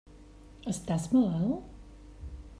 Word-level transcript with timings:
Estàs 0.71 1.05
malalt? 1.13 1.69